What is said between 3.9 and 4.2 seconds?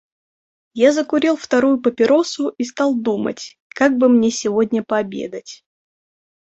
бы